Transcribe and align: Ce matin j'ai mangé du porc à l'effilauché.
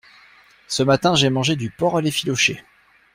Ce 0.67 0.81
matin 0.81 1.13
j'ai 1.13 1.29
mangé 1.29 1.55
du 1.55 1.69
porc 1.69 1.95
à 1.95 2.01
l'effilauché. 2.01 2.63